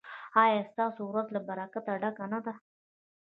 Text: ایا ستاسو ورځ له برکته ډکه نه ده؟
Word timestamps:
ایا 0.43 0.61
ستاسو 0.71 1.01
ورځ 1.07 1.27
له 1.35 1.39
برکته 1.47 1.91
ډکه 2.01 2.25
نه 2.31 2.39
ده؟ 2.45 2.53